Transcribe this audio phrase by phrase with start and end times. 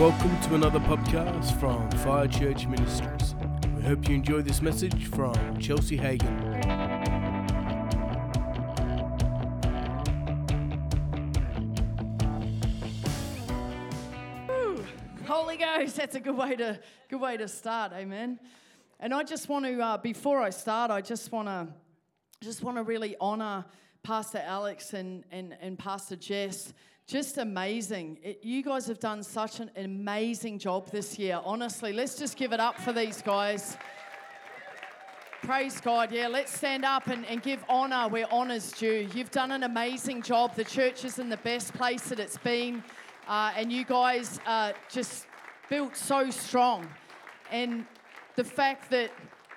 [0.00, 3.34] Welcome to another podcast from Fire Church Ministries.
[3.76, 6.38] We hope you enjoy this message from Chelsea Hagen.
[15.26, 16.80] Holy Ghost, that's a good way to
[17.10, 18.40] good way to start, amen.
[19.00, 21.68] And I just want to, uh, before I start, I just want to
[22.42, 23.66] just want to really honor
[24.02, 26.72] Pastor Alex and, and, and Pastor Jess.
[27.10, 28.18] Just amazing.
[28.22, 31.40] It, you guys have done such an amazing job this year.
[31.44, 33.76] Honestly, let's just give it up for these guys.
[35.42, 36.12] Praise God.
[36.12, 39.08] Yeah, let's stand up and, and give honor where honor's due.
[39.12, 40.54] You've done an amazing job.
[40.54, 42.80] The church is in the best place that it's been.
[43.26, 45.26] Uh, and you guys are just
[45.68, 46.86] built so strong.
[47.50, 47.86] And
[48.36, 49.10] the fact that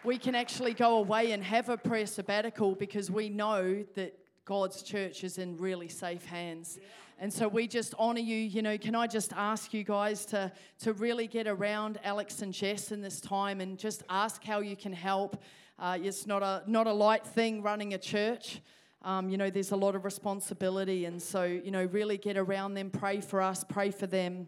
[0.03, 4.81] we can actually go away and have a prayer sabbatical because we know that God's
[4.81, 6.79] church is in really safe hands.
[7.23, 8.35] And so we just honor you.
[8.35, 12.53] You know, can I just ask you guys to, to really get around Alex and
[12.53, 15.41] Jess in this time and just ask how you can help?
[15.79, 18.59] Uh, it's not a, not a light thing running a church.
[19.03, 21.05] Um, you know, there's a lot of responsibility.
[21.05, 24.47] And so, you know, really get around them, pray for us, pray for them.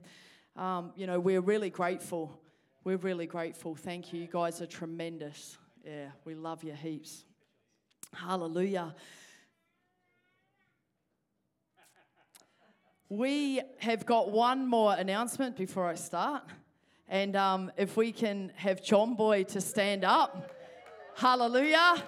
[0.57, 2.37] Um, you know, we're really grateful.
[2.83, 3.75] We're really grateful.
[3.75, 4.19] Thank you.
[4.19, 5.57] You guys are tremendous.
[5.85, 7.23] Yeah, we love you heaps.
[8.13, 8.93] Hallelujah.
[13.15, 16.43] We have got one more announcement before I start.
[17.07, 20.51] And um, if we can have John Boy to stand up.
[21.15, 22.03] Hallelujah.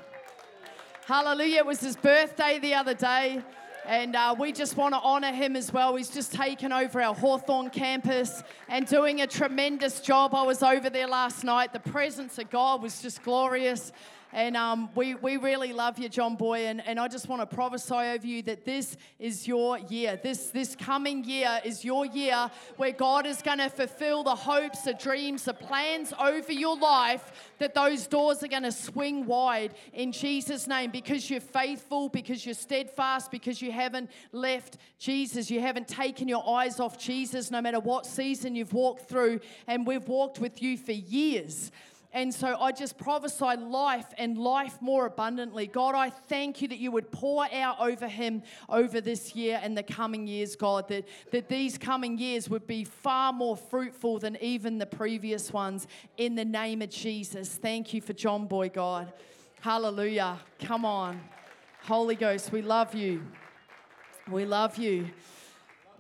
[1.06, 1.60] Hallelujah.
[1.60, 3.42] It was his birthday the other day.
[3.86, 5.96] And uh, we just want to honor him as well.
[5.96, 10.36] He's just taken over our Hawthorn campus and doing a tremendous job.
[10.36, 11.72] I was over there last night.
[11.72, 13.94] The presence of God was just glorious.
[14.38, 16.68] And um, we, we really love you, John Boy.
[16.68, 20.20] And, and I just want to prophesy over you that this is your year.
[20.22, 24.84] This, this coming year is your year where God is going to fulfill the hopes,
[24.84, 29.74] the dreams, the plans over your life, that those doors are going to swing wide
[29.92, 35.50] in Jesus' name because you're faithful, because you're steadfast, because you haven't left Jesus.
[35.50, 39.40] You haven't taken your eyes off Jesus no matter what season you've walked through.
[39.66, 41.72] And we've walked with you for years.
[42.18, 45.68] And so I just prophesy life and life more abundantly.
[45.68, 49.78] God, I thank you that you would pour out over him over this year and
[49.78, 54.36] the coming years, God, that, that these coming years would be far more fruitful than
[54.42, 55.86] even the previous ones
[56.18, 57.50] in the name of Jesus.
[57.50, 59.14] Thank you for John Boy, God.
[59.62, 60.40] Hallelujah.
[60.60, 61.22] Come on.
[61.84, 63.28] Holy Ghost, we love you.
[64.32, 65.12] We love you.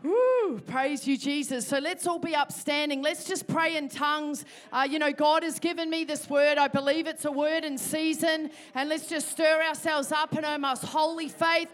[0.01, 1.67] Woo, praise you, Jesus.
[1.67, 3.01] So let's all be upstanding.
[3.01, 4.45] Let's just pray in tongues.
[4.71, 6.57] Uh, you know, God has given me this word.
[6.57, 8.51] I believe it's a word in season.
[8.73, 11.69] And let's just stir ourselves up in our most holy faith.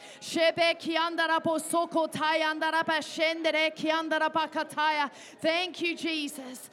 [5.41, 6.69] Thank you, Jesus.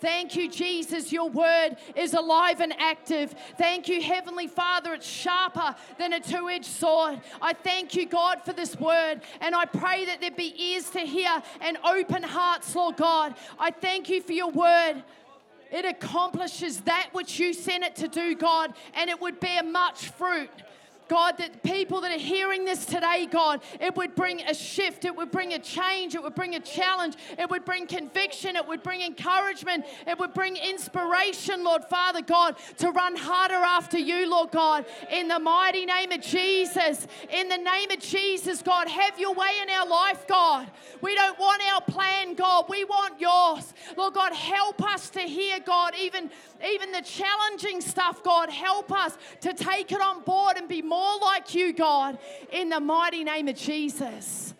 [0.00, 1.12] Thank you, Jesus.
[1.12, 3.34] Your word is alive and active.
[3.56, 4.94] Thank you, Heavenly Father.
[4.94, 7.20] It's sharper than a two edged sword.
[7.40, 9.20] I thank you, God, for this word.
[9.40, 13.34] And I pray that there be ears to hear and open hearts, Lord God.
[13.58, 15.02] I thank you for your word.
[15.70, 20.08] It accomplishes that which you sent it to do, God, and it would bear much
[20.10, 20.50] fruit.
[21.08, 25.14] God, that people that are hearing this today, God, it would bring a shift, it
[25.14, 28.82] would bring a change, it would bring a challenge, it would bring conviction, it would
[28.82, 34.50] bring encouragement, it would bring inspiration, Lord Father God, to run harder after you, Lord
[34.50, 37.06] God, in the mighty name of Jesus.
[37.30, 40.70] In the name of Jesus, God, have your way in our life, God.
[41.00, 43.72] We don't want our plan, God, we want yours.
[43.96, 46.30] Lord God, help us to hear, God, even,
[46.66, 50.95] even the challenging stuff, God, help us to take it on board and be more
[50.96, 52.18] more like you, God,
[52.50, 54.54] in the mighty name of Jesus.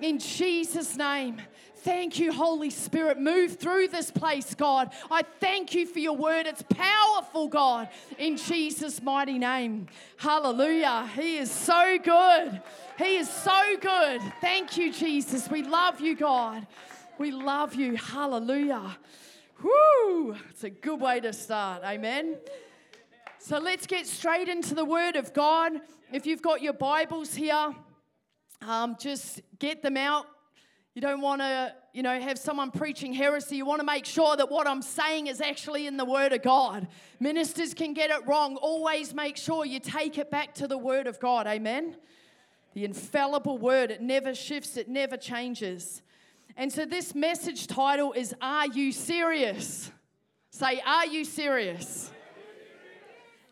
[0.00, 1.40] In Jesus' name.
[1.76, 3.20] Thank you, Holy Spirit.
[3.20, 4.92] Move through this place, God.
[5.10, 6.46] I thank you for your word.
[6.46, 7.88] It's powerful, God,
[8.18, 9.88] in Jesus' mighty name.
[10.16, 11.10] Hallelujah.
[11.14, 12.62] He is so good.
[12.96, 14.22] He is so good.
[14.40, 15.50] Thank you, Jesus.
[15.50, 16.66] We love you, God.
[17.18, 17.96] We love you.
[17.96, 18.96] Hallelujah.
[19.62, 20.36] Whoo!
[20.50, 21.82] It's a good way to start.
[21.84, 22.36] Amen.
[23.44, 25.72] So let's get straight into the Word of God.
[26.12, 27.74] If you've got your Bibles here,
[28.60, 30.26] um, just get them out.
[30.94, 33.56] You don't want to, you know, have someone preaching heresy.
[33.56, 36.42] You want to make sure that what I'm saying is actually in the Word of
[36.42, 36.86] God.
[37.18, 38.54] Ministers can get it wrong.
[38.58, 41.48] Always make sure you take it back to the Word of God.
[41.48, 41.96] Amen.
[42.74, 43.90] The infallible Word.
[43.90, 44.76] It never shifts.
[44.76, 46.02] It never changes.
[46.56, 49.90] And so this message title is "Are You Serious?"
[50.50, 52.12] Say, "Are you serious?"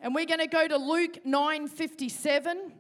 [0.03, 2.73] And we're going to go to Luke 9:57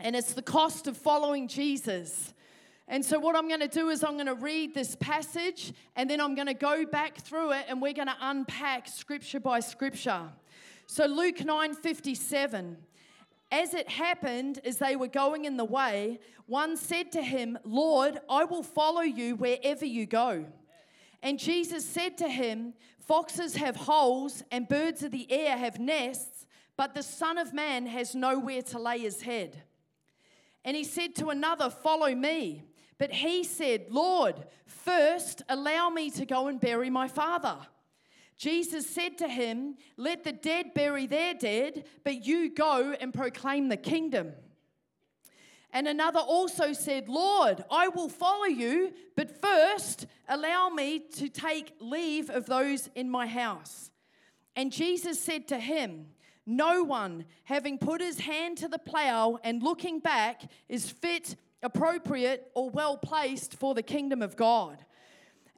[0.00, 2.34] and it's the cost of following Jesus.
[2.88, 6.10] And so, what I'm going to do is, I'm going to read this passage and
[6.10, 9.60] then I'm going to go back through it and we're going to unpack scripture by
[9.60, 10.22] scripture.
[10.86, 12.76] So, Luke 9 57.
[13.52, 18.18] As it happened, as they were going in the way, one said to him, Lord,
[18.28, 20.46] I will follow you wherever you go.
[21.22, 26.46] And Jesus said to him, Foxes have holes and birds of the air have nests,
[26.76, 29.62] but the Son of Man has nowhere to lay his head.
[30.64, 32.64] And he said to another, Follow me.
[32.98, 37.56] But he said, Lord, first allow me to go and bury my father.
[38.36, 43.68] Jesus said to him, Let the dead bury their dead, but you go and proclaim
[43.68, 44.32] the kingdom.
[45.72, 51.74] And another also said, Lord, I will follow you, but first allow me to take
[51.80, 53.90] leave of those in my house.
[54.54, 56.08] And Jesus said to him,
[56.44, 62.50] No one, having put his hand to the plow and looking back, is fit, appropriate,
[62.54, 64.84] or well placed for the kingdom of God.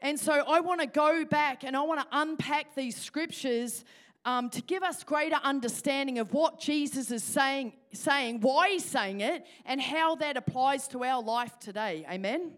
[0.00, 3.84] And so I want to go back and I want to unpack these scriptures
[4.24, 9.20] um, to give us greater understanding of what Jesus is saying, saying, why he's saying
[9.20, 12.06] it, and how that applies to our life today.
[12.10, 12.52] Amen?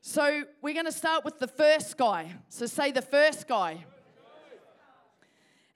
[0.00, 2.32] So we're going to start with the first guy.
[2.48, 3.84] So say the first guy.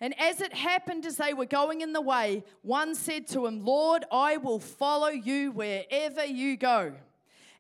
[0.01, 3.65] And as it happened as they were going in the way, one said to him,
[3.65, 6.93] Lord, I will follow you wherever you go.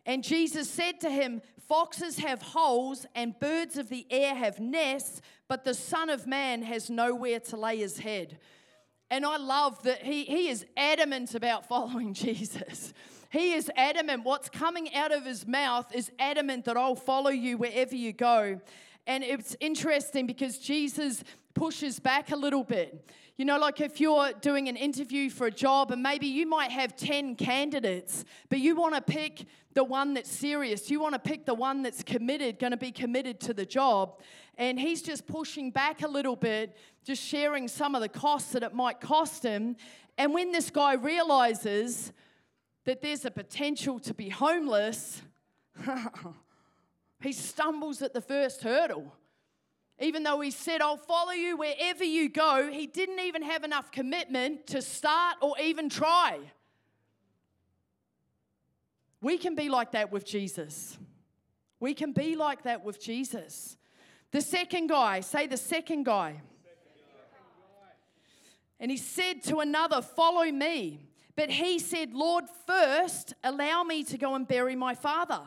[0.04, 5.20] And Jesus said to him, Foxes have holes and birds of the air have nests,
[5.48, 8.38] but the Son of Man has nowhere to lay his head.
[9.10, 12.92] And I love that he, he is adamant about following Jesus.
[13.30, 14.24] He is adamant.
[14.24, 18.60] What's coming out of his mouth is adamant that I'll follow you wherever you go.
[19.06, 21.22] And it's interesting because Jesus
[21.54, 23.08] pushes back a little bit.
[23.36, 26.70] You know, like if you're doing an interview for a job and maybe you might
[26.70, 29.44] have 10 candidates, but you want to pick
[29.74, 30.90] the one that's serious.
[30.90, 34.22] You want to pick the one that's committed, going to be committed to the job.
[34.56, 36.74] And he's just pushing back a little bit,
[37.04, 39.76] just sharing some of the costs that it might cost him.
[40.16, 42.14] And when this guy realizes
[42.86, 45.20] that there's a potential to be homeless,
[47.20, 49.12] he stumbles at the first hurdle.
[49.98, 53.90] Even though he said, I'll follow you wherever you go, he didn't even have enough
[53.90, 56.38] commitment to start or even try.
[59.22, 60.98] We can be like that with Jesus.
[61.80, 63.76] We can be like that with Jesus.
[64.32, 66.42] The second guy, say the second guy.
[68.78, 71.08] And he said to another, Follow me.
[71.34, 75.42] But he said, Lord, first allow me to go and bury my father.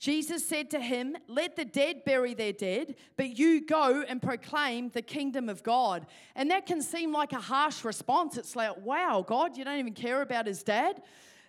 [0.00, 4.88] Jesus said to him, Let the dead bury their dead, but you go and proclaim
[4.88, 6.06] the kingdom of God.
[6.34, 8.38] And that can seem like a harsh response.
[8.38, 11.02] It's like, wow, God, you don't even care about his dad?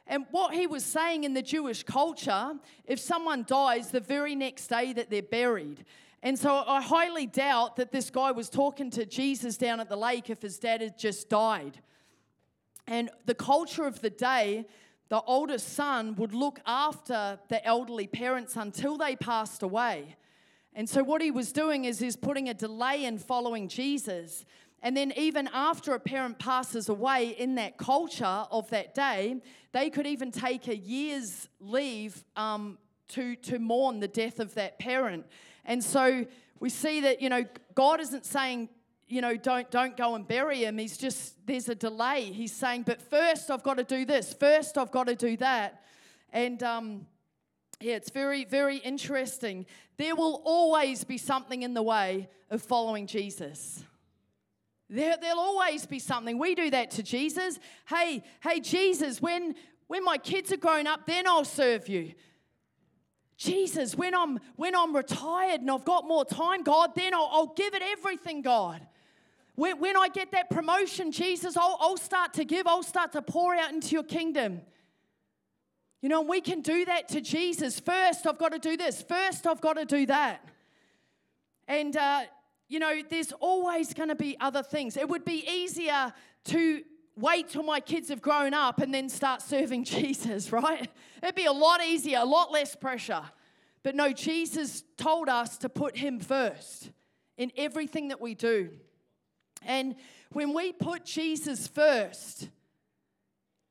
[0.06, 4.68] And what he was saying in the Jewish culture, if someone dies the very next
[4.68, 5.86] day that they're buried,
[6.22, 9.96] and so I highly doubt that this guy was talking to Jesus down at the
[9.96, 11.80] lake if his dad had just died.
[12.86, 14.66] And the culture of the day
[15.12, 20.16] the oldest son would look after the elderly parents until they passed away.
[20.74, 24.46] And so, what he was doing is he's putting a delay in following Jesus.
[24.82, 29.42] And then, even after a parent passes away in that culture of that day,
[29.74, 32.78] they could even take a year's leave um,
[33.10, 35.26] to, to mourn the death of that parent.
[35.66, 36.26] And so,
[36.62, 37.44] we see that, you know,
[37.76, 38.70] God isn't saying,
[39.12, 40.78] you know, don't, don't go and bury him.
[40.78, 42.32] He's just, there's a delay.
[42.32, 44.34] He's saying, but first I've got to do this.
[44.34, 45.84] First I've got to do that.
[46.32, 47.06] And um,
[47.82, 49.66] yeah, it's very, very interesting.
[49.98, 53.84] There will always be something in the way of following Jesus.
[54.90, 56.40] There, there'll always be something.
[56.40, 57.60] We do that to Jesus.
[57.90, 59.56] Hey, hey, Jesus, when,
[59.88, 62.14] when my kids are grown up, then I'll serve you.
[63.38, 67.54] Jesus, when I'm when I'm retired and I've got more time, God, then I'll, I'll
[67.56, 68.86] give it everything, God.
[69.56, 73.22] When, when I get that promotion, Jesus, I'll, I'll start to give, I'll start to
[73.22, 74.62] pour out into your kingdom.
[76.02, 77.80] You know, we can do that to Jesus.
[77.80, 79.02] First, I've got to do this.
[79.02, 80.44] First, I've got to do that.
[81.68, 82.22] And, uh,
[82.68, 84.98] you know, there's always going to be other things.
[84.98, 86.12] It would be easier
[86.46, 86.82] to
[87.16, 90.90] wait till my kids have grown up and then start serving Jesus, right?
[91.22, 93.24] It'd be a lot easier, a lot less pressure.
[93.84, 96.92] But no, Jesus told us to put Him first
[97.38, 98.70] in everything that we do.
[99.66, 99.96] And
[100.32, 102.50] when we put Jesus first,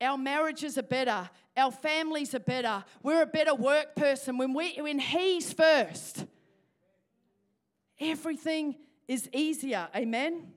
[0.01, 4.39] our marriages are better, our families are better, we're a better work person.
[4.39, 6.27] When, we, when He's first,
[7.99, 8.77] everything
[9.09, 9.89] is easier.
[9.95, 10.53] Amen?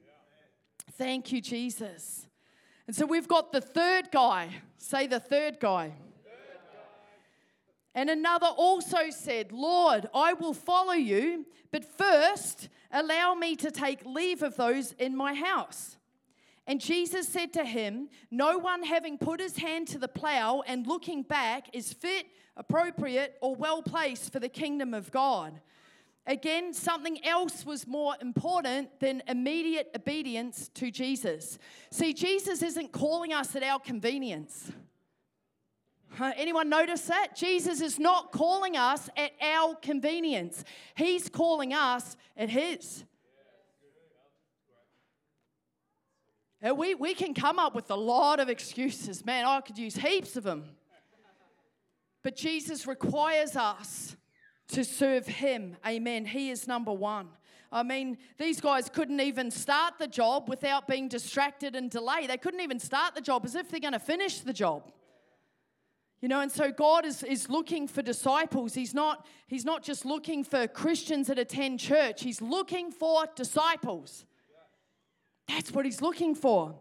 [0.98, 2.28] Thank you, Jesus.
[2.86, 4.50] And so we've got the third guy.
[4.78, 5.94] Say the third guy.
[7.96, 14.06] And another also said, Lord, I will follow you, but first allow me to take
[14.06, 15.98] leave of those in my house.
[16.66, 20.88] And Jesus said to him, No one having put his hand to the plow and
[20.88, 25.60] looking back is fit, appropriate, or well placed for the kingdom of God.
[26.26, 31.60] Again, something else was more important than immediate obedience to Jesus.
[31.92, 34.72] See, Jesus isn't calling us at our convenience.
[36.20, 37.36] Anyone notice that?
[37.36, 40.64] Jesus is not calling us at our convenience.
[40.96, 43.04] He's calling us at His.
[46.62, 49.26] And we, we can come up with a lot of excuses.
[49.26, 50.64] Man, I could use heaps of them.
[52.24, 54.16] But Jesus requires us
[54.70, 55.76] to serve Him.
[55.86, 56.26] Amen.
[56.26, 57.28] He is number one.
[57.72, 62.30] I mean, these guys couldn't even start the job without being distracted and delayed.
[62.30, 64.92] They couldn't even start the job as if they're going to finish the job.
[66.24, 68.74] You know, and so God is, is looking for disciples.
[68.74, 74.24] He's not, he's not just looking for Christians that attend church, He's looking for disciples.
[75.50, 76.76] That's what He's looking for.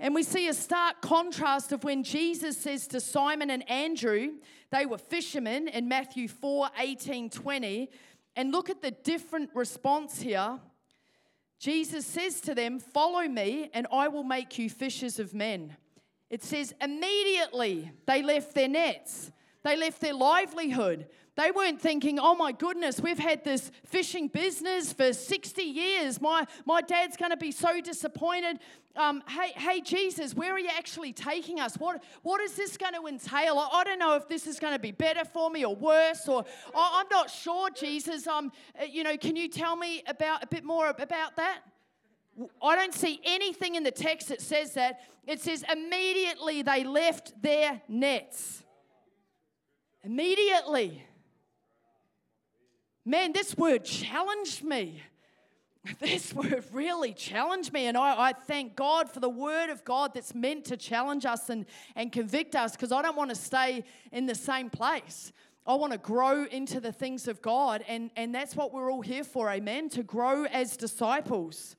[0.00, 4.32] And we see a stark contrast of when Jesus says to Simon and Andrew,
[4.72, 7.90] they were fishermen in Matthew 4 18, 20.
[8.34, 10.58] And look at the different response here.
[11.60, 15.76] Jesus says to them, Follow me, and I will make you fishers of men.
[16.30, 19.30] It says, immediately they left their nets,
[19.62, 21.06] they left their livelihood.
[21.36, 26.20] They weren't thinking, oh my goodness, we've had this fishing business for 60 years.
[26.20, 28.58] My, my dad's going to be so disappointed.
[28.96, 31.76] Um, hey, hey, Jesus, where are you actually taking us?
[31.76, 33.58] What, what is this going to entail?
[33.58, 36.28] I, I don't know if this is going to be better for me or worse,
[36.28, 36.44] or
[36.74, 38.26] I, I'm not sure, Jesus.
[38.26, 41.60] Um, uh, you know, can you tell me about a bit more about that?
[42.62, 45.00] I don't see anything in the text that says that.
[45.26, 48.62] It says immediately they left their nets.
[50.02, 51.04] Immediately.
[53.04, 55.02] Man, this word challenged me.
[55.98, 60.12] This word really challenged me, and I, I, thank God for the word of God
[60.12, 61.64] that's meant to challenge us and,
[61.96, 65.32] and convict us because I don't want to stay in the same place.
[65.66, 69.00] I want to grow into the things of God, and, and that's what we're all
[69.00, 69.88] here for, amen?
[69.90, 71.76] To grow as disciples.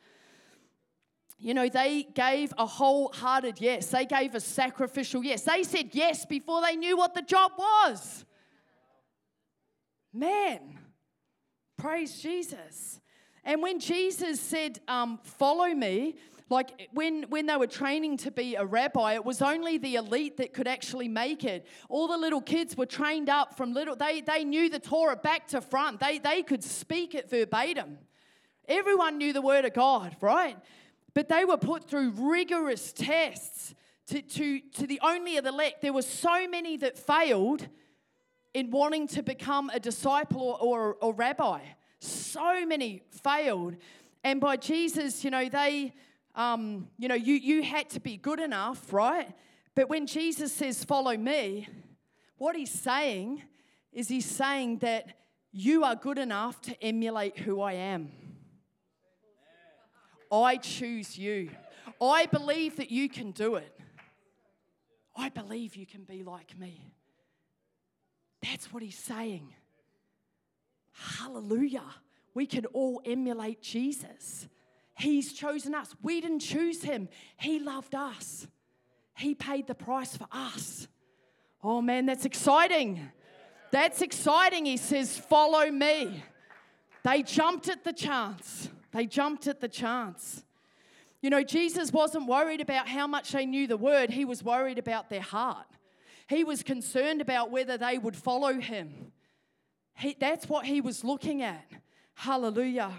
[1.42, 3.88] You know, they gave a wholehearted yes.
[3.88, 5.42] They gave a sacrificial yes.
[5.42, 8.26] They said yes before they knew what the job was.
[10.14, 10.78] Man,
[11.78, 13.02] praise Jesus.
[13.44, 16.16] And when Jesus said, um, Follow me,
[16.52, 20.38] like when, when they were training to be a rabbi, it was only the elite
[20.38, 21.66] that could actually make it.
[21.90, 25.48] All the little kids were trained up from little, they, they knew the Torah back
[25.48, 26.02] to front.
[26.02, 27.98] They, they could speak it verbatim.
[28.68, 30.58] Everyone knew the word of God, right?
[31.14, 33.76] But they were put through rigorous tests
[34.08, 35.82] to, to, to the only of the elect.
[35.82, 37.68] There were so many that failed
[38.54, 41.62] in wanting to become a disciple or, or, or rabbi.
[42.00, 43.76] So many failed.
[44.24, 45.94] And by Jesus, you know, they,
[46.36, 49.30] um, you know, you, you had to be good enough, right?
[49.76, 51.68] But when Jesus says, follow me,
[52.38, 53.44] what he's saying
[53.94, 55.18] is he's saying that
[55.52, 58.12] you are good enough to emulate who I am.
[60.32, 61.50] I choose you.
[62.02, 63.78] I believe that you can do it.
[65.16, 66.94] I believe you can be like me.
[68.42, 69.54] That's what he's saying.
[70.94, 71.84] Hallelujah.
[72.34, 74.48] We can all emulate Jesus.
[74.96, 75.94] He's chosen us.
[76.02, 78.48] We didn't choose him, He loved us.
[79.18, 80.88] He paid the price for us.
[81.64, 83.12] Oh man, that's exciting.
[83.72, 84.66] That's exciting.
[84.66, 86.24] He says, Follow me.
[87.04, 88.70] They jumped at the chance.
[88.92, 90.44] They jumped at the chance.
[91.22, 94.78] You know, Jesus wasn't worried about how much they knew the word, he was worried
[94.78, 95.68] about their heart.
[96.28, 99.12] He was concerned about whether they would follow him.
[99.96, 101.70] He, that's what he was looking at.
[102.16, 102.92] Hallelujah.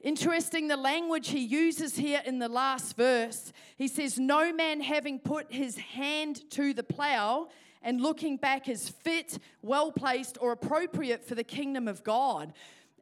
[0.00, 3.52] Interesting, the language he uses here in the last verse.
[3.76, 7.48] He says, No man having put his hand to the plow
[7.82, 12.52] and looking back is fit, well placed, or appropriate for the kingdom of God.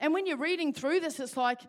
[0.01, 1.61] And when you're reading through this, it's like,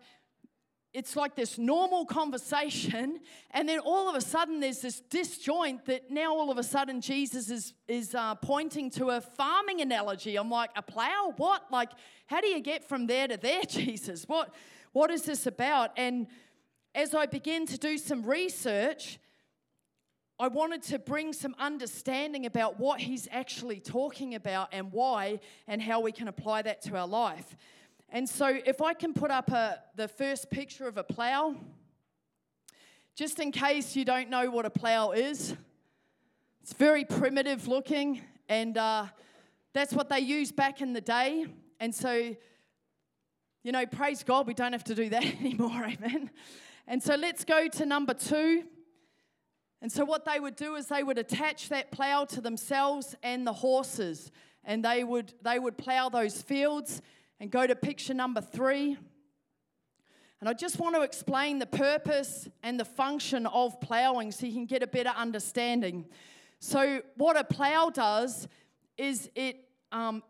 [0.92, 6.10] it's like this normal conversation, and then all of a sudden there's this disjoint that
[6.10, 10.36] now all of a sudden Jesus is, is uh, pointing to a farming analogy.
[10.36, 11.34] I'm like, a plow?
[11.36, 11.70] What?
[11.70, 11.90] Like,
[12.26, 14.24] how do you get from there to there, Jesus?
[14.24, 14.54] What,
[14.92, 15.90] what is this about?
[15.96, 16.26] And
[16.94, 19.18] as I began to do some research,
[20.38, 25.80] I wanted to bring some understanding about what he's actually talking about and why, and
[25.80, 27.56] how we can apply that to our life.
[28.08, 31.56] And so, if I can put up a, the first picture of a plow,
[33.16, 35.56] just in case you don't know what a plow is,
[36.62, 39.06] it's very primitive looking, and uh,
[39.72, 41.46] that's what they used back in the day.
[41.80, 42.34] And so,
[43.64, 46.30] you know, praise God, we don't have to do that anymore, amen.
[46.86, 48.64] And so let's go to number two.
[49.82, 53.44] And so, what they would do is they would attach that plow to themselves and
[53.44, 54.30] the horses,
[54.64, 57.02] and they would, they would plow those fields
[57.40, 58.96] and go to picture number three.
[60.40, 64.52] And I just want to explain the purpose and the function of plowing so you
[64.52, 66.06] can get a better understanding.
[66.60, 68.46] So, what a plow does
[68.98, 69.56] is it,
[69.92, 70.22] um,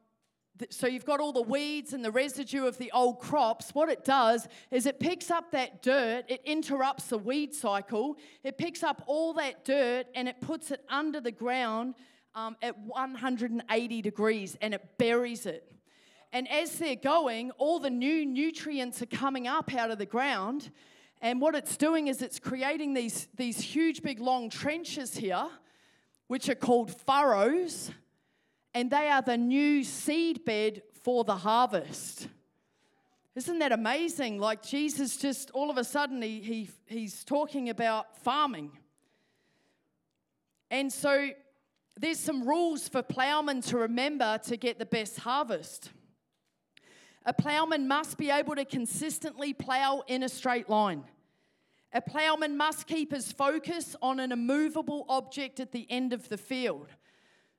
[0.58, 3.70] th- so you've got all the weeds and the residue of the old crops.
[3.74, 8.58] What it does is it picks up that dirt, it interrupts the weed cycle, it
[8.58, 11.94] picks up all that dirt and it puts it under the ground
[12.34, 15.75] um, at 180 degrees and it buries it.
[16.32, 20.70] And as they're going, all the new nutrients are coming up out of the ground.
[21.22, 25.46] And what it's doing is it's creating these, these huge, big, long trenches here,
[26.26, 27.90] which are called furrows.
[28.74, 32.28] And they are the new seed bed for the harvest.
[33.34, 34.38] Isn't that amazing?
[34.38, 38.72] Like Jesus just all of a sudden he, he, he's talking about farming.
[40.70, 41.28] And so
[41.98, 45.90] there's some rules for plowmen to remember to get the best harvest.
[47.26, 51.02] A plowman must be able to consistently plow in a straight line.
[51.92, 56.38] A plowman must keep his focus on an immovable object at the end of the
[56.38, 56.86] field.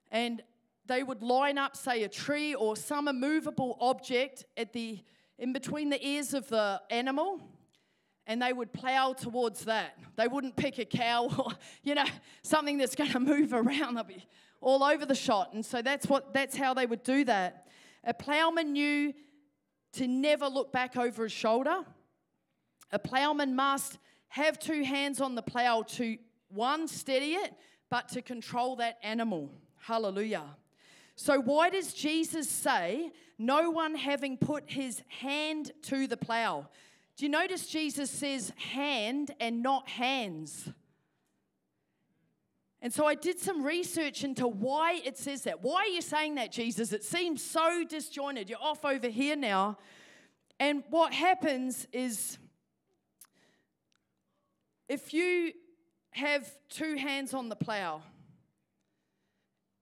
[0.09, 0.41] And
[0.85, 4.99] they would line up, say, a tree or some immovable object at the
[5.37, 7.39] in between the ears of the animal,
[8.25, 9.97] and they would plow towards that.
[10.15, 11.51] They wouldn't pick a cow or,
[11.83, 12.05] you know,
[12.41, 13.95] something that's going to move around.
[13.95, 14.25] They'll be
[14.61, 15.53] all over the shot.
[15.53, 17.67] And so that's what that's how they would do that.
[18.03, 19.13] A plowman knew
[19.97, 21.83] to never look back over his shoulder.
[22.91, 23.97] A plowman must
[24.29, 26.17] have two hands on the plow to
[26.49, 27.53] one, steady it,
[27.89, 29.51] but to control that animal.
[29.79, 30.45] Hallelujah.
[31.15, 36.67] So, why does Jesus say, no one having put his hand to the plow?
[37.15, 40.69] Do you notice Jesus says hand and not hands?
[42.81, 45.63] And so I did some research into why it says that.
[45.63, 46.93] Why are you saying that, Jesus?
[46.93, 48.49] It seems so disjointed.
[48.49, 49.77] You're off over here now.
[50.59, 52.37] And what happens is
[54.87, 55.53] if you
[56.11, 58.01] have two hands on the plow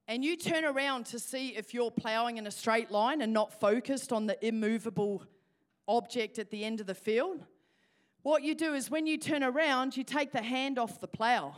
[0.08, 3.58] and you turn around to see if you're plowing in a straight line and not
[3.60, 5.22] focused on the immovable
[5.88, 7.44] object at the end of the field,
[8.22, 11.54] what you do is when you turn around, you take the hand off the plow.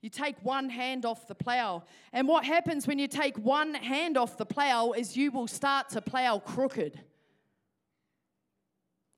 [0.00, 1.82] You take one hand off the plow.
[2.12, 5.88] And what happens when you take one hand off the plow is you will start
[5.90, 7.00] to plow crooked.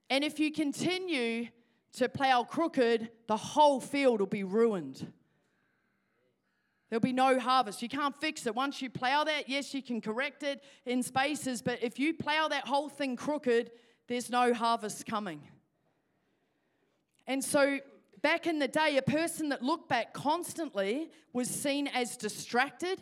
[0.09, 1.49] And if you continue
[1.93, 5.13] to plow crooked, the whole field will be ruined.
[6.89, 7.83] There'll be no harvest.
[7.83, 8.55] You can't fix it.
[8.55, 12.49] Once you plow that, yes, you can correct it in spaces, but if you plow
[12.49, 13.71] that whole thing crooked,
[14.09, 15.41] there's no harvest coming.
[17.29, 17.79] And so,
[18.23, 23.01] back in the day, a person that looked back constantly was seen as distracted,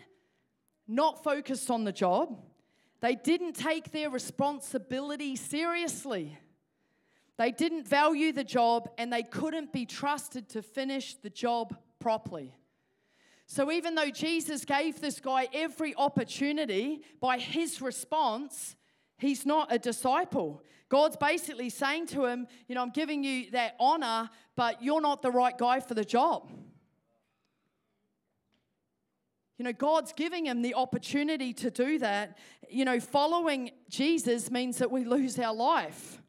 [0.87, 2.39] not focused on the job.
[3.01, 6.39] They didn't take their responsibility seriously.
[7.37, 12.55] They didn't value the job and they couldn't be trusted to finish the job properly.
[13.47, 18.77] So, even though Jesus gave this guy every opportunity by his response,
[19.19, 20.63] he's not a disciple.
[20.89, 25.23] God's basically saying to him, You know, I'm giving you that honor, but you're not
[25.23, 26.51] the right guy for the job.
[29.59, 32.39] You know, God's giving him the opportunity to do that.
[32.71, 36.23] You know, following Jesus means that we lose our life.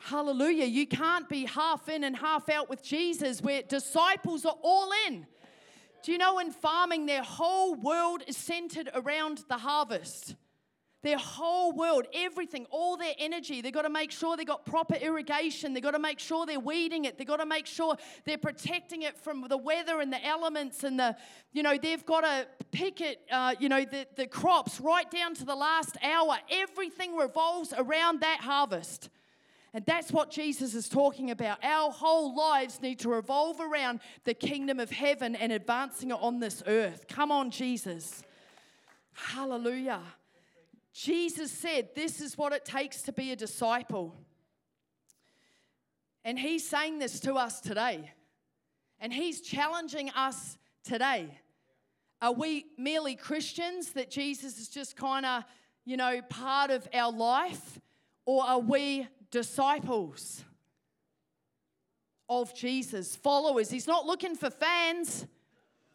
[0.00, 0.66] Hallelujah.
[0.66, 5.26] You can't be half in and half out with Jesus where disciples are all in.
[6.04, 10.36] Do you know in farming, their whole world is centered around the harvest?
[11.06, 14.96] Their whole world, everything, all their energy, they've got to make sure they've got proper
[14.96, 15.72] irrigation.
[15.72, 17.16] They've got to make sure they're weeding it.
[17.16, 20.82] They've got to make sure they're protecting it from the weather and the elements.
[20.82, 21.14] And the,
[21.52, 25.36] you know, they've got to pick it, uh, you know, the, the crops right down
[25.36, 26.38] to the last hour.
[26.50, 29.08] Everything revolves around that harvest.
[29.72, 31.64] And that's what Jesus is talking about.
[31.64, 36.40] Our whole lives need to revolve around the kingdom of heaven and advancing it on
[36.40, 37.06] this earth.
[37.06, 38.24] Come on, Jesus.
[39.12, 40.00] Hallelujah.
[40.96, 44.14] Jesus said, This is what it takes to be a disciple.
[46.24, 48.12] And he's saying this to us today.
[48.98, 51.38] And he's challenging us today.
[52.22, 55.44] Are we merely Christians that Jesus is just kind of,
[55.84, 57.78] you know, part of our life?
[58.24, 60.42] Or are we disciples
[62.28, 63.70] of Jesus, followers.
[63.70, 65.26] He's not looking for fans,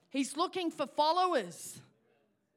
[0.09, 1.81] he's looking for followers.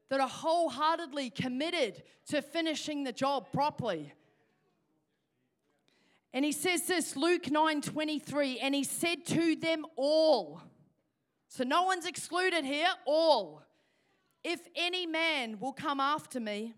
[0.09, 4.13] That are wholeheartedly committed to finishing the job properly.
[6.33, 10.61] And he says this, Luke 9 23, and he said to them all,
[11.47, 13.63] so no one's excluded here, all.
[14.43, 16.75] If any man will come after me,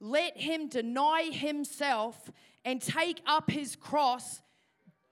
[0.00, 2.30] let him deny himself
[2.64, 4.40] and take up his cross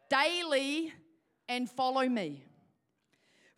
[0.09, 0.93] daily
[1.49, 2.45] and follow me.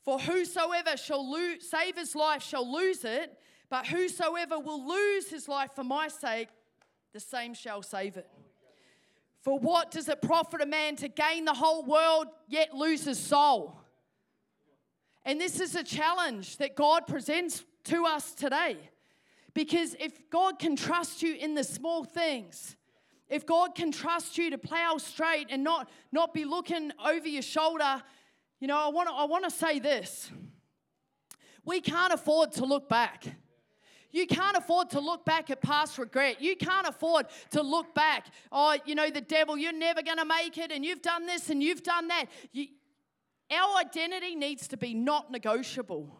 [0.05, 1.29] For whosoever shall
[1.61, 3.38] save his life shall lose it,
[3.71, 6.49] but whosoever will lose his life for my sake,
[7.13, 8.29] the same shall save it.
[9.43, 13.19] For what does it profit a man to gain the whole world yet lose his
[13.19, 13.81] soul?
[15.25, 18.79] And this is a challenge that God presents to us today.
[19.55, 22.77] Because if God can trust you in the small things,
[23.29, 27.43] if God can trust you to plow straight and not, not be looking over your
[27.43, 28.03] shoulder,
[28.61, 30.31] you know, I want to I wanna say this.
[31.65, 33.25] We can't afford to look back.
[34.11, 36.41] You can't afford to look back at past regret.
[36.41, 40.25] You can't afford to look back, oh, you know, the devil, you're never going to
[40.25, 42.27] make it, and you've done this and you've done that.
[42.53, 42.69] You,
[43.51, 46.19] our identity needs to be not negotiable.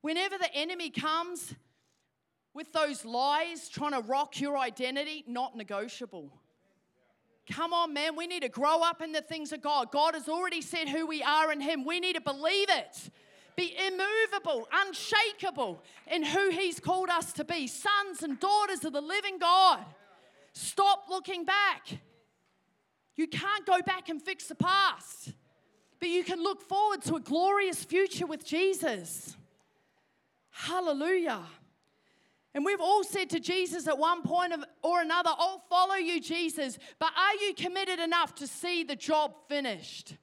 [0.00, 1.54] Whenever the enemy comes
[2.54, 6.32] with those lies trying to rock your identity, not negotiable.
[7.50, 8.16] Come on, man.
[8.16, 9.92] We need to grow up in the things of God.
[9.92, 11.84] God has already said who we are in Him.
[11.84, 13.10] We need to believe it.
[13.56, 19.00] Be immovable, unshakable in who He's called us to be sons and daughters of the
[19.00, 19.84] living God.
[20.52, 21.88] Stop looking back.
[23.16, 25.32] You can't go back and fix the past,
[25.98, 29.34] but you can look forward to a glorious future with Jesus.
[30.50, 31.40] Hallelujah.
[32.54, 36.78] And we've all said to Jesus at one point or another, I'll follow you, Jesus,
[36.98, 40.14] but are you committed enough to see the job finished?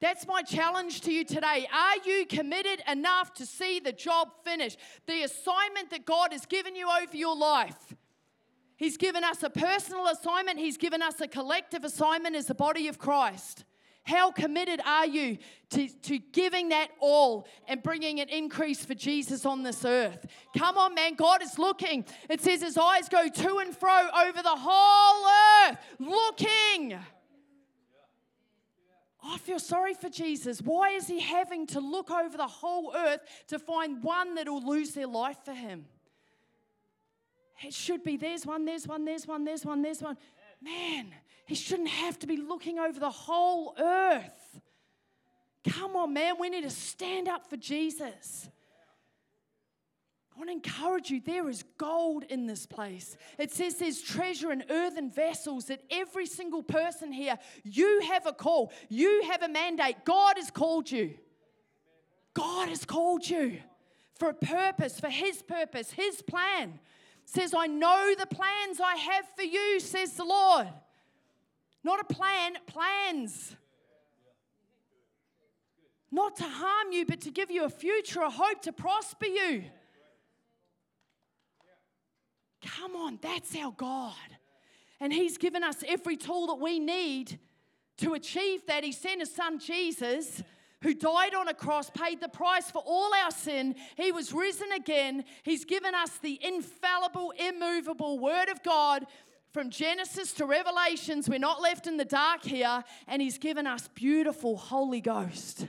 [0.00, 1.68] That's my challenge to you today.
[1.72, 4.78] Are you committed enough to see the job finished?
[5.06, 7.94] The assignment that God has given you over your life.
[8.76, 12.88] He's given us a personal assignment, He's given us a collective assignment as the body
[12.88, 13.64] of Christ.
[14.04, 15.36] How committed are you
[15.70, 20.26] to, to giving that all and bringing an increase for Jesus on this earth?
[20.56, 21.14] Come on, man.
[21.14, 22.06] God is looking.
[22.30, 26.98] It says his eyes go to and fro over the whole earth, looking.
[29.22, 30.60] I feel sorry for Jesus.
[30.62, 34.66] Why is he having to look over the whole earth to find one that will
[34.66, 35.84] lose their life for him?
[37.62, 40.16] It should be there's one, there's one, there's one, there's one, there's one.
[40.62, 41.08] Man,
[41.46, 44.60] he shouldn't have to be looking over the whole earth.
[45.68, 48.48] Come on, man, we need to stand up for Jesus.
[50.40, 53.18] I want to encourage you there is gold in this place.
[53.36, 58.32] It says there's treasure in earthen vessels that every single person here, you have a
[58.32, 59.96] call, you have a mandate.
[60.06, 61.12] God has called you.
[62.32, 63.58] God has called you
[64.14, 66.80] for a purpose, for His purpose, His plan.
[67.26, 70.68] Says, I know the plans I have for you, says the Lord.
[71.84, 73.56] Not a plan, plans.
[76.10, 79.64] Not to harm you, but to give you a future, a hope to prosper you.
[82.64, 84.14] Come on, that's our God.
[85.00, 87.38] And He's given us every tool that we need
[87.98, 88.84] to achieve that.
[88.84, 90.42] He sent His Son Jesus
[90.82, 93.74] who died on a cross, paid the price for all our sin.
[93.96, 95.24] He was risen again.
[95.42, 99.06] He's given us the infallible, immovable Word of God
[99.52, 103.88] from Genesis to Revelations, we're not left in the dark here, and He's given us
[103.94, 105.66] beautiful Holy Ghost.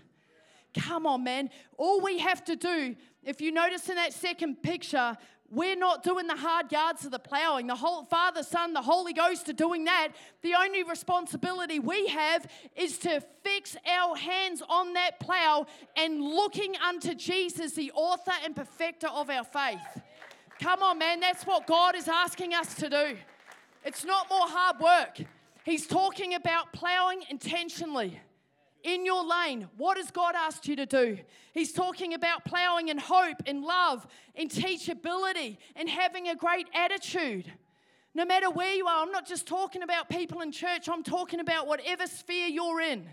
[0.78, 1.50] Come on, man.
[1.78, 5.18] All we have to do, if you notice in that second picture,
[5.52, 7.68] we're not doing the hard yards of the plowing.
[7.68, 10.14] The whole Father, Son, the Holy Ghost are doing that.
[10.42, 16.76] The only responsibility we have is to fix our hands on that plow and looking
[16.78, 20.02] unto Jesus, the author and perfecter of our faith.
[20.62, 21.20] Come on, man.
[21.20, 23.18] That's what God is asking us to do.
[23.84, 25.28] It's not more hard work.
[25.66, 28.20] He's talking about plowing intentionally
[28.84, 29.68] in your lane.
[29.78, 31.18] What has God asked you to do?
[31.54, 37.52] He's talking about plowing in hope, in love, in teachability, and having a great attitude.
[38.14, 41.40] No matter where you are, I'm not just talking about people in church, I'm talking
[41.40, 43.08] about whatever sphere you're in.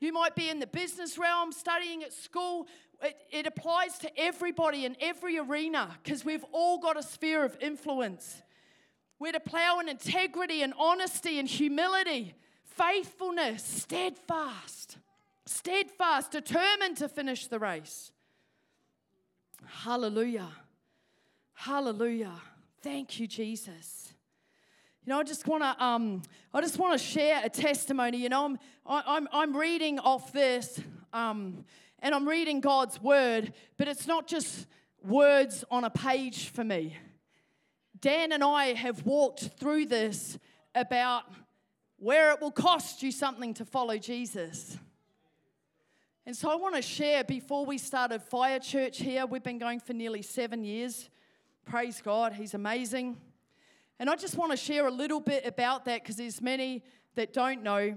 [0.00, 2.68] You might be in the business realm, studying at school.
[3.02, 7.56] It, it applies to everybody in every arena because we've all got a sphere of
[7.60, 8.42] influence.
[9.18, 12.34] We're to plow in integrity and honesty and humility,
[12.78, 14.98] faithfulness, steadfast,
[15.46, 18.12] steadfast, determined to finish the race.
[19.66, 20.48] Hallelujah.
[21.54, 22.34] Hallelujah.
[22.82, 24.12] Thank you, Jesus.
[25.04, 26.22] You know, I just want to, um,
[26.54, 28.18] I just want to share a testimony.
[28.18, 30.80] You know, I'm, I'm, I'm reading off this,
[31.12, 31.64] um,
[32.00, 34.66] and I'm reading God's word, but it's not just
[35.02, 36.96] words on a page for me.
[37.98, 40.38] Dan and I have walked through this
[40.74, 41.24] about
[41.98, 44.78] where it will cost you something to follow Jesus.
[46.24, 49.80] And so I want to share before we started Fire Church here, we've been going
[49.80, 51.08] for nearly seven years.
[51.64, 53.16] Praise God, He's amazing.
[53.98, 56.84] And I just want to share a little bit about that because there's many
[57.16, 57.96] that don't know.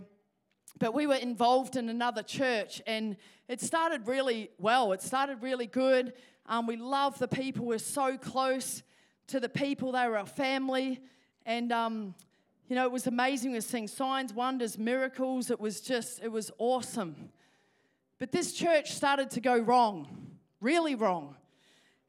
[0.79, 4.93] But we were involved in another church and it started really well.
[4.93, 6.13] It started really good.
[6.47, 7.65] Um, we love the people.
[7.65, 8.81] We're so close
[9.27, 9.91] to the people.
[9.91, 11.01] They were our family.
[11.45, 12.15] And, um,
[12.71, 13.51] you know, it was amazing.
[13.51, 15.51] We were seeing signs, wonders, miracles.
[15.51, 17.29] It was just, it was awesome.
[18.17, 20.07] But this church started to go wrong,
[20.61, 21.35] really wrong.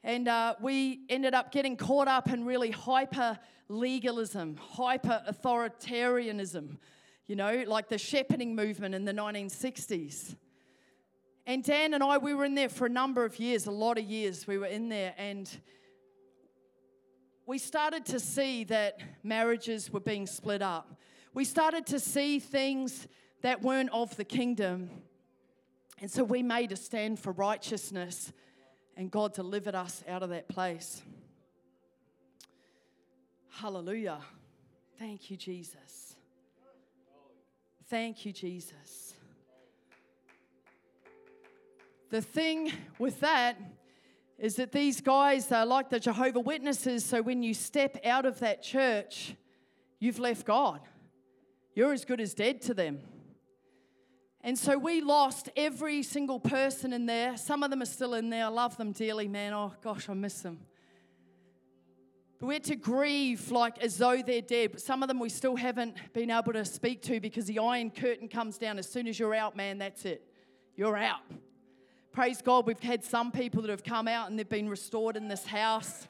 [0.05, 6.77] And uh, we ended up getting caught up in really hyper legalism, hyper authoritarianism,
[7.27, 10.37] you know, like the shepherding movement in the 1960s.
[11.45, 13.99] And Dan and I, we were in there for a number of years, a lot
[13.99, 15.13] of years we were in there.
[15.19, 15.51] And
[17.47, 21.01] we started to see that marriages were being split up.
[21.35, 23.09] We started to see things
[23.43, 24.91] that weren't of the kingdom.
[26.01, 28.33] And so we made a stand for righteousness
[28.97, 31.03] and God delivered us out of that place.
[33.51, 34.19] Hallelujah.
[34.99, 36.17] Thank you, Jesus.
[37.89, 39.15] Thank you, Jesus.
[42.11, 43.57] The thing with that
[44.39, 48.41] is that these guys are like the Jehovah Witnesses, so when you step out of
[48.41, 49.35] that church,
[49.99, 50.81] you've left God.
[51.75, 53.01] You're as good as dead to them.
[54.45, 57.37] And so we lost every single person in there.
[57.37, 58.47] Some of them are still in there.
[58.47, 59.53] I love them dearly, man.
[59.53, 60.59] Oh, gosh, I miss them.
[62.41, 64.73] But we had to grieve like as though they're dead.
[64.73, 67.93] But some of them we still haven't been able to speak to because the iron
[67.93, 68.81] curtain comes down.
[68.81, 70.27] As soon as you're out, man, that's it.
[70.75, 71.21] You're out.
[72.13, 75.29] Praise God, we've had some people that have come out and they've been restored in
[75.29, 76.07] this house.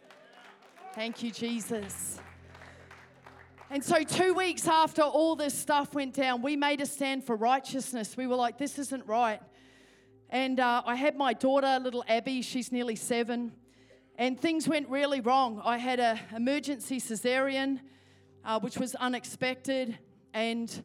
[0.97, 2.19] Thank you, Jesus.
[3.71, 7.37] And so, two weeks after all this stuff went down, we made a stand for
[7.37, 8.17] righteousness.
[8.17, 9.41] We were like, this isn't right.
[10.29, 13.53] And uh, I had my daughter, little Abby, she's nearly seven,
[14.19, 15.62] and things went really wrong.
[15.65, 17.79] I had an emergency cesarean,
[18.45, 19.97] uh, which was unexpected.
[20.35, 20.83] And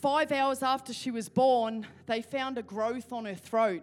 [0.00, 3.82] five hours after she was born, they found a growth on her throat.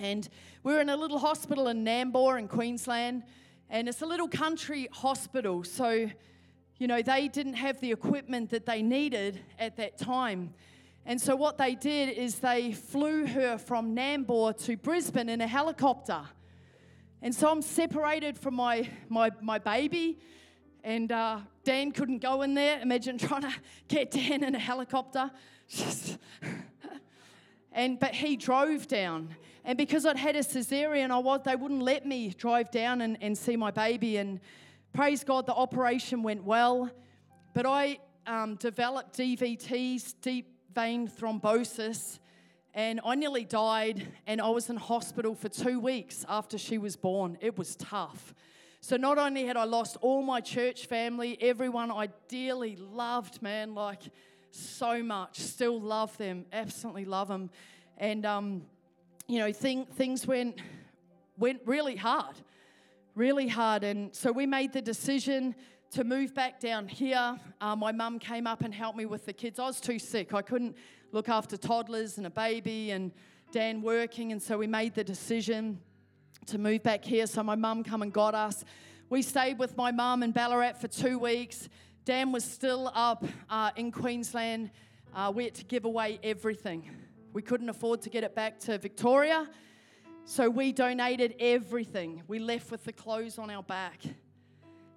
[0.00, 0.26] And
[0.62, 3.22] we were in a little hospital in Nambour in Queensland,
[3.68, 5.62] and it's a little country hospital.
[5.62, 6.08] So,
[6.78, 10.54] you know, they didn't have the equipment that they needed at that time.
[11.04, 15.46] And so what they did is they flew her from Nambour to Brisbane in a
[15.46, 16.22] helicopter.
[17.20, 20.18] And so I'm separated from my, my, my baby,
[20.82, 22.80] and uh, Dan couldn't go in there.
[22.80, 23.52] Imagine trying to
[23.88, 25.30] get Dan in a helicopter.
[27.72, 29.36] and but he drove down.
[29.70, 33.16] And because I'd had a cesarean, I was they wouldn't let me drive down and,
[33.20, 34.16] and see my baby.
[34.16, 34.40] And
[34.92, 36.90] Praise God, the operation went well,
[37.54, 42.18] but I um, developed DVTs, deep vein thrombosis,
[42.74, 46.96] and I nearly died, and I was in hospital for two weeks after she was
[46.96, 47.38] born.
[47.40, 48.34] It was tough.
[48.80, 53.76] So not only had I lost all my church family, everyone I dearly loved, man,
[53.76, 54.02] like
[54.50, 57.48] so much, still love them, absolutely love them,
[57.96, 58.62] and um,
[59.30, 60.60] you know, thing, things went
[61.38, 62.36] went really hard
[63.14, 63.84] really hard.
[63.84, 65.54] And so we made the decision
[65.90, 67.38] to move back down here.
[67.60, 69.58] Uh, my mum came up and helped me with the kids.
[69.58, 70.32] I was too sick.
[70.32, 70.76] I couldn't
[71.12, 73.12] look after toddlers and a baby and
[73.52, 74.32] Dan working.
[74.32, 75.80] And so we made the decision
[76.46, 77.26] to move back here.
[77.26, 78.64] So my mum come and got us.
[79.08, 81.68] We stayed with my mum in Ballarat for two weeks.
[82.04, 84.70] Dan was still up uh, in Queensland.
[85.14, 86.88] Uh, we had to give away everything.
[87.32, 89.48] We couldn't afford to get it back to Victoria.
[90.24, 92.22] So we donated everything.
[92.26, 94.00] We left with the clothes on our back.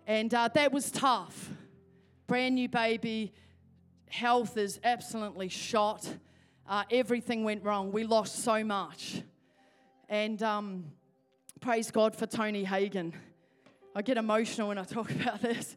[0.08, 1.52] And uh, that was tough.
[2.28, 3.34] Brand new baby.
[4.10, 6.08] Health is absolutely shot.
[6.68, 7.92] Uh, everything went wrong.
[7.92, 9.22] We lost so much.
[10.10, 10.86] And um,
[11.62, 13.14] praise God for Tony Hagen.
[13.96, 15.76] I get emotional when I talk about this.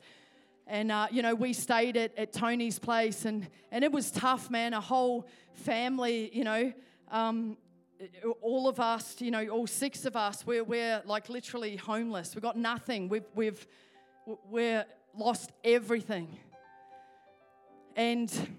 [0.66, 4.50] And, uh, you know, we stayed at, at Tony's place, and, and it was tough,
[4.50, 4.74] man.
[4.74, 6.72] A whole family, you know,
[7.10, 7.56] um,
[8.42, 12.34] all of us, you know, all six of us, we're, we're like literally homeless.
[12.34, 13.08] We've got nothing.
[13.08, 13.66] We've, we've
[14.50, 14.84] we're
[15.16, 16.36] lost everything.
[17.94, 18.58] And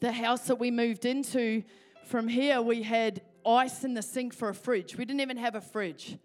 [0.00, 1.62] the house that we moved into
[2.06, 4.96] from here, we had ice in the sink for a fridge.
[4.96, 6.16] We didn't even have a fridge.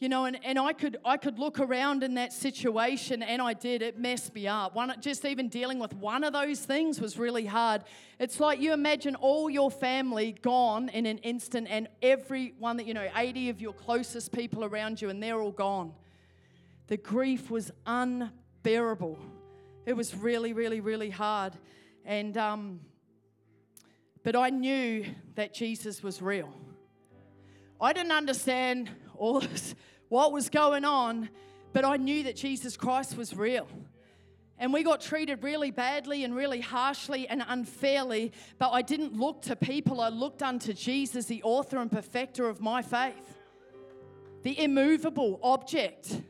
[0.00, 3.52] You know, and, and I could I could look around in that situation, and I
[3.52, 3.82] did.
[3.82, 4.74] It messed me up.
[4.74, 7.84] One, just even dealing with one of those things was really hard.
[8.18, 12.86] It's like you imagine all your family gone in an instant, and every one that
[12.86, 15.92] you know, 80 of your closest people around you, and they're all gone.
[16.86, 19.18] The grief was unbearable.
[19.84, 21.52] It was really, really, really hard.
[22.06, 22.80] And um,
[24.22, 26.48] but I knew that Jesus was real.
[27.78, 29.74] I didn't understand all this,
[30.10, 31.30] what was going on,
[31.72, 33.66] but I knew that Jesus Christ was real.
[34.58, 39.40] And we got treated really badly and really harshly and unfairly, but I didn't look
[39.42, 40.02] to people.
[40.02, 43.38] I looked unto Jesus, the author and perfecter of my faith,
[44.42, 46.20] the immovable object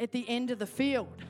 [0.00, 1.24] at the end of the field.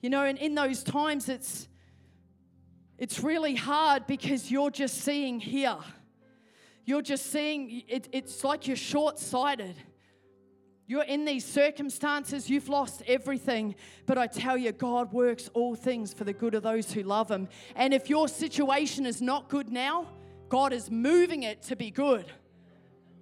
[0.00, 1.68] You know, and in those times, it's,
[2.98, 5.76] it's really hard because you're just seeing here.
[6.84, 9.76] You're just seeing, it, it's like you're short sighted.
[10.86, 13.76] You're in these circumstances, you've lost everything.
[14.04, 17.30] But I tell you, God works all things for the good of those who love
[17.30, 17.48] Him.
[17.76, 20.08] And if your situation is not good now,
[20.48, 22.26] God is moving it to be good.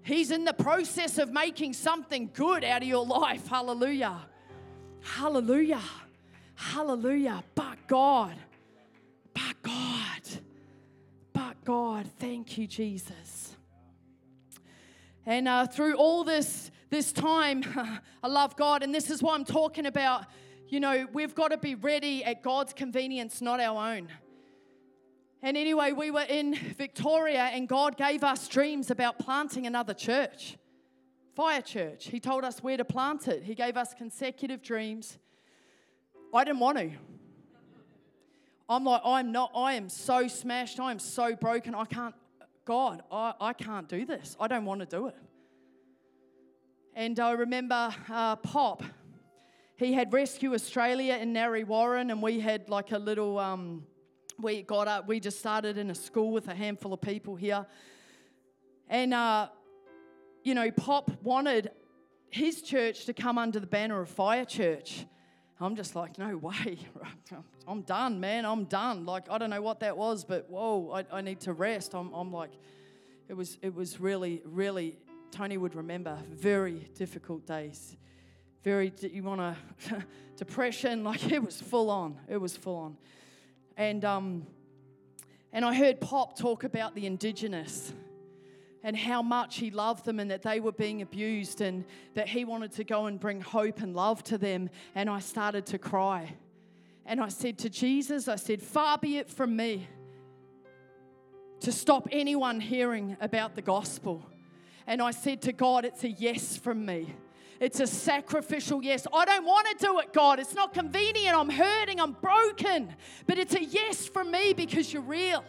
[0.02, 3.46] He's in the process of making something good out of your life.
[3.46, 4.18] Hallelujah.
[5.02, 5.82] Hallelujah.
[6.54, 7.44] Hallelujah.
[7.54, 8.34] But God,
[9.32, 10.42] but God,
[11.32, 13.39] but God, thank you, Jesus.
[15.26, 17.62] And uh, through all this, this time,
[18.22, 20.24] I love God, and this is what I'm talking about.
[20.68, 24.08] You know, we've got to be ready at God's convenience, not our own.
[25.42, 30.56] And anyway, we were in Victoria, and God gave us dreams about planting another church,
[31.34, 32.08] Fire Church.
[32.08, 35.18] He told us where to plant it, He gave us consecutive dreams.
[36.32, 36.90] I didn't want to.
[38.68, 42.14] I'm like, I'm not, I am so smashed, I am so broken, I can't,
[42.70, 44.36] God, I, I can't do this.
[44.38, 45.16] I don't want to do it.
[46.94, 48.84] And I remember uh, Pop,
[49.76, 53.84] he had Rescue Australia in Narre Warren, and we had like a little, um,
[54.38, 57.66] we got up, we just started in a school with a handful of people here.
[58.88, 59.48] And, uh,
[60.44, 61.72] you know, Pop wanted
[62.28, 65.06] his church to come under the banner of Fire Church.
[65.60, 66.78] I'm just like, no way.
[67.68, 68.46] I'm done, man.
[68.46, 69.04] I'm done.
[69.04, 71.94] Like, I don't know what that was, but whoa, I, I need to rest.
[71.94, 72.52] I'm, I'm like,
[73.28, 74.98] it was, it was really, really,
[75.30, 77.96] Tony would remember, very difficult days.
[78.64, 79.56] Very, you want
[79.88, 80.04] to,
[80.36, 82.18] depression, like it was full on.
[82.26, 82.96] It was full on.
[83.76, 84.46] And, um,
[85.52, 87.92] and I heard Pop talk about the Indigenous
[88.82, 92.44] and how much he loved them and that they were being abused and that he
[92.44, 94.70] wanted to go and bring hope and love to them.
[94.94, 96.34] And I started to cry.
[97.04, 99.88] And I said to Jesus, I said, Far be it from me
[101.60, 104.24] to stop anyone hearing about the gospel.
[104.86, 107.14] And I said to God, It's a yes from me.
[107.60, 109.06] It's a sacrificial yes.
[109.12, 110.38] I don't want to do it, God.
[110.38, 111.36] It's not convenient.
[111.36, 112.00] I'm hurting.
[112.00, 112.94] I'm broken.
[113.26, 115.44] But it's a yes from me because you're real.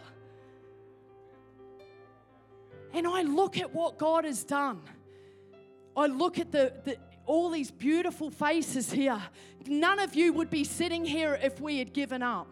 [2.93, 4.81] And I look at what God has done.
[5.95, 9.21] I look at the, the, all these beautiful faces here.
[9.67, 12.47] None of you would be sitting here if we had given up.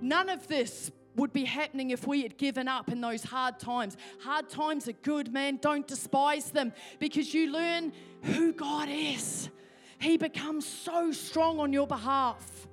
[0.00, 3.96] None of this would be happening if we had given up in those hard times.
[4.20, 5.58] Hard times are good, man.
[5.60, 9.50] Don't despise them because you learn who God is.
[9.98, 12.66] He becomes so strong on your behalf.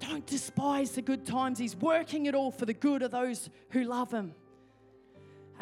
[0.00, 1.58] Don't despise the good times.
[1.58, 4.34] He's working it all for the good of those who love Him.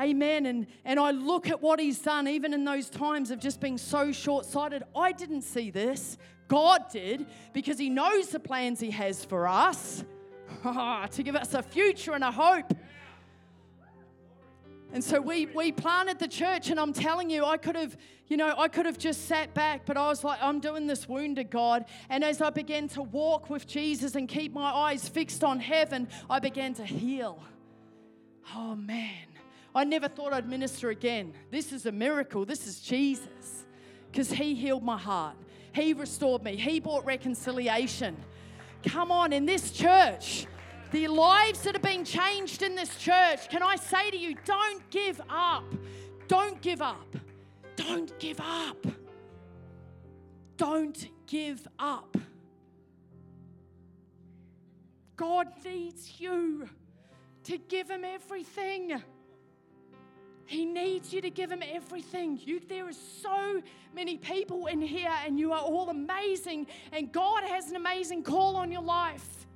[0.01, 0.47] Amen.
[0.47, 3.79] And, and I look at what he's done, even in those times of just being
[3.79, 4.83] so short sighted.
[4.95, 6.19] I didn't see this.
[6.49, 10.05] God did, because he knows the plans he has for us
[10.63, 12.75] to give us a future and a hope.
[14.93, 17.97] And so we, we planted the church, and I'm telling you, I could have,
[18.29, 21.09] you know, I could have just sat back, but I was like, I'm doing this
[21.09, 21.87] wounded God.
[22.09, 26.07] And as I began to walk with Jesus and keep my eyes fixed on heaven,
[26.31, 27.43] I began to heal.
[28.55, 29.34] Oh man.
[29.75, 31.35] I never thought I'd minister again.
[31.51, 32.45] This is a miracle.
[32.45, 33.65] This is Jesus.
[34.11, 35.37] Because He healed my heart,
[35.75, 38.17] He restored me, He brought reconciliation.
[38.87, 40.47] Come on, in this church,
[40.93, 44.89] the lives that are being changed in this church, can I say to you, don't
[44.91, 45.65] give up.
[46.29, 47.17] Don't give up.
[47.77, 48.87] Don't give up.
[50.57, 52.17] Don't give up.
[55.17, 56.69] God needs you
[57.45, 59.03] to give Him everything.
[60.47, 62.39] He needs you to give him everything.
[62.43, 63.63] You, there are so
[63.95, 68.57] many people in here, and you are all amazing, and God has an amazing call
[68.57, 69.47] on your life.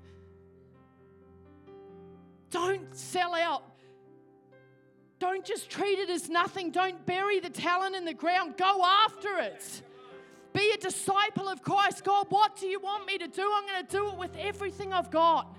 [2.50, 3.62] Don't sell out.
[5.18, 6.70] Don't just treat it as nothing.
[6.70, 8.56] Don't bury the talent in the ground.
[8.56, 9.82] Go after it.
[10.52, 12.04] Be a disciple of Christ.
[12.04, 13.50] God, what do you want me to do?
[13.54, 15.57] I'm going to do it with everything I've got.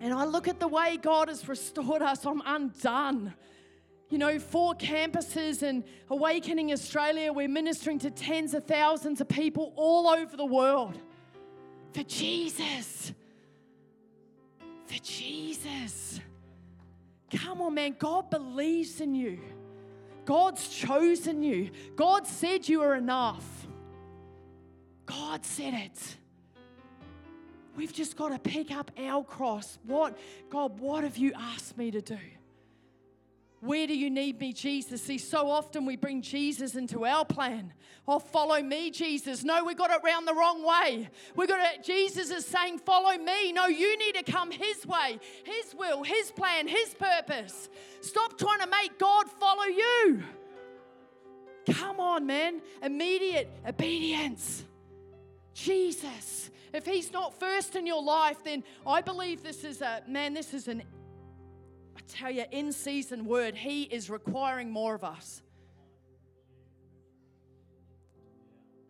[0.00, 3.34] And I look at the way God has restored us, I'm undone.
[4.08, 9.72] You know, four campuses and Awakening Australia, we're ministering to tens of thousands of people
[9.76, 10.98] all over the world
[11.92, 13.12] for Jesus.
[14.86, 16.20] For Jesus.
[17.30, 17.94] Come on, man.
[17.98, 19.38] God believes in you.
[20.24, 21.70] God's chosen you.
[21.94, 23.66] God said you are enough.
[25.06, 26.16] God said it.
[27.80, 29.78] We've just got to pick up our cross.
[29.86, 30.18] What,
[30.50, 32.18] God, what have you asked me to do?
[33.60, 35.00] Where do you need me, Jesus?
[35.00, 37.72] See, so often we bring Jesus into our plan.
[38.06, 39.44] Oh, follow me, Jesus.
[39.44, 41.08] No, we got it round the wrong way.
[41.34, 41.82] We got it.
[41.82, 43.50] Jesus is saying, follow me.
[43.52, 47.70] No, you need to come His way, His will, His plan, His purpose.
[48.02, 50.22] Stop trying to make God follow you.
[51.70, 52.60] Come on, man.
[52.82, 54.64] Immediate obedience.
[55.54, 56.50] Jesus.
[56.72, 60.54] If He's not first in your life, then I believe this is a, man, this
[60.54, 60.82] is an
[61.96, 65.42] I tell you, in season word, He is requiring more of us.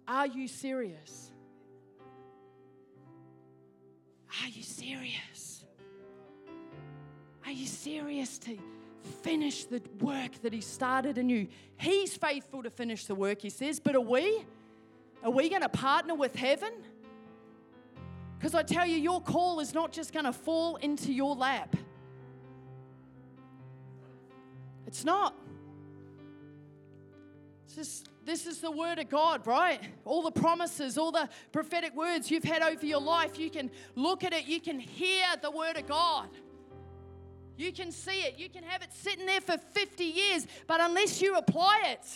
[0.06, 1.30] Are you serious?
[4.42, 5.64] Are you serious?
[7.44, 8.58] Are you serious to
[9.22, 11.48] finish the work that He started in you?
[11.78, 14.44] He's faithful to finish the work, He says, but are we?
[15.22, 16.72] Are we going to partner with heaven?
[18.38, 21.76] Because I tell you, your call is not just going to fall into your lap.
[24.86, 25.34] It's not.
[27.66, 29.80] It's just, this is the word of God, right?
[30.04, 34.24] All the promises, all the prophetic words you've had over your life, you can look
[34.24, 36.28] at it, you can hear the word of God.
[37.56, 41.20] You can see it, you can have it sitting there for 50 years, but unless
[41.20, 42.06] you apply it,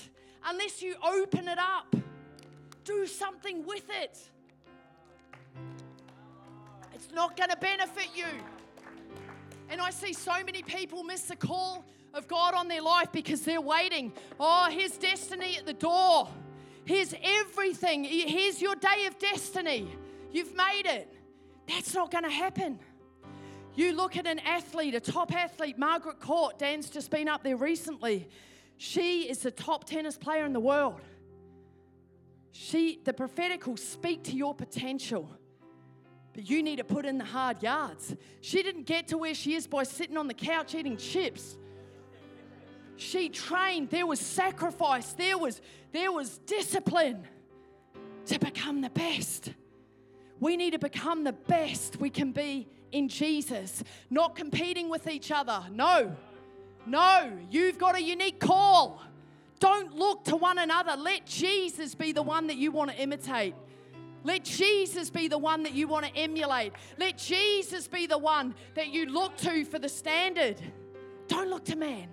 [0.44, 1.94] unless you open it up,
[2.84, 4.18] do something with it,
[6.92, 8.26] it's not going to benefit you.
[9.70, 13.42] And I see so many people miss the call of God on their life because
[13.42, 14.12] they're waiting.
[14.38, 16.28] Oh, here's destiny at the door.
[16.84, 18.04] Here's everything.
[18.04, 19.88] Here's your day of destiny.
[20.30, 21.12] You've made it.
[21.66, 22.78] That's not going to happen.
[23.74, 27.56] You look at an athlete, a top athlete, Margaret Court, Dan's just been up there
[27.56, 28.28] recently.
[28.76, 31.00] She is the top tennis player in the world.
[32.56, 35.28] She, the prophetic will speak to your potential,
[36.32, 38.14] but you need to put in the hard yards.
[38.42, 41.56] She didn't get to where she is by sitting on the couch eating chips.
[42.94, 47.26] She trained, there was sacrifice, there was, there was discipline
[48.26, 49.52] to become the best.
[50.38, 55.32] We need to become the best we can be in Jesus, not competing with each
[55.32, 55.60] other.
[55.72, 56.14] No,
[56.86, 59.02] no, you've got a unique call.
[59.60, 60.96] Don't look to one another.
[60.96, 63.54] Let Jesus be the one that you want to imitate.
[64.24, 66.72] Let Jesus be the one that you want to emulate.
[66.98, 70.60] Let Jesus be the one that you look to for the standard.
[71.28, 72.08] Don't look to man.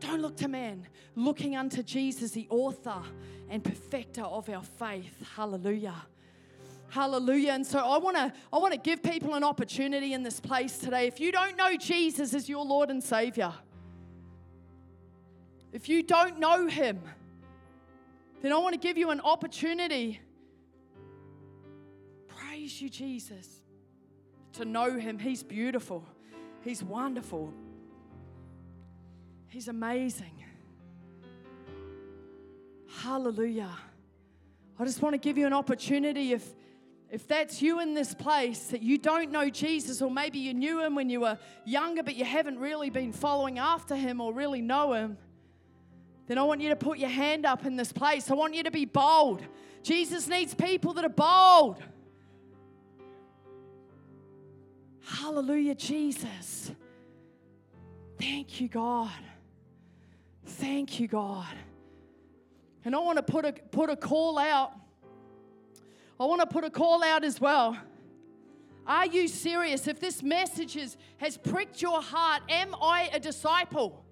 [0.00, 3.02] Don't look to man, looking unto Jesus, the author
[3.48, 5.14] and perfecter of our faith.
[5.34, 5.94] Hallelujah.
[6.88, 7.52] Hallelujah.
[7.52, 10.78] And so I want to I want to give people an opportunity in this place
[10.78, 11.06] today.
[11.06, 13.52] If you don't know Jesus as your Lord and Savior,
[15.72, 17.00] if you don't know him,
[18.42, 20.20] then I want to give you an opportunity.
[22.28, 23.48] Praise you, Jesus.
[24.54, 25.18] To know him.
[25.18, 26.06] He's beautiful.
[26.62, 27.52] He's wonderful.
[29.48, 30.44] He's amazing.
[33.02, 33.70] Hallelujah.
[34.78, 36.54] I just want to give you an opportunity if
[37.08, 40.84] if that's you in this place that you don't know Jesus, or maybe you knew
[40.84, 44.60] him when you were younger, but you haven't really been following after him or really
[44.60, 45.16] know him,
[46.26, 48.30] then I want you to put your hand up in this place.
[48.30, 49.42] I want you to be bold.
[49.82, 51.82] Jesus needs people that are bold.
[55.04, 56.72] Hallelujah, Jesus.
[58.18, 59.10] Thank you, God.
[60.44, 61.54] Thank you, God.
[62.84, 64.72] And I want to put a, put a call out.
[66.18, 67.76] I want to put a call out as well.
[68.86, 69.86] Are you serious?
[69.86, 74.04] If this message is, has pricked your heart, am I a disciple?